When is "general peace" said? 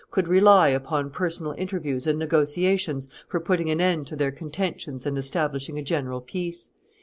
5.83-6.71